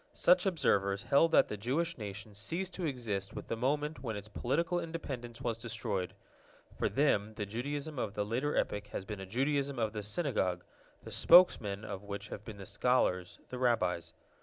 [0.13, 4.27] Such observers held that the Jewish nation ceased to exist with the moment when its
[4.29, 6.15] political independence was destroyed.
[6.75, 10.63] For them the Judaism of the later epoch has been a Judaism of the Synagogue,
[11.03, 14.15] the spokesmen of which have been the scholars, the Rabbis.